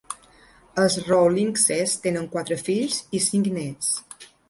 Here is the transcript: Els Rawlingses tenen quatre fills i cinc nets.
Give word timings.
Els 0.83 0.95
Rawlingses 1.09 1.95
tenen 2.07 2.27
quatre 2.35 2.61
fills 2.65 3.01
i 3.21 3.25
cinc 3.31 3.55
nets. 3.63 3.97